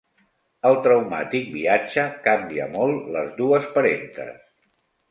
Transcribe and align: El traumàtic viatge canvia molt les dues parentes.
El 0.69 0.77
traumàtic 0.87 1.45
viatge 1.57 2.07
canvia 2.29 2.69
molt 2.79 3.15
les 3.19 3.31
dues 3.43 3.73
parentes. 3.79 4.47